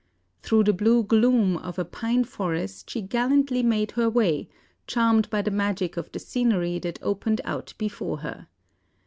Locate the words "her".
3.91-4.09, 8.21-8.47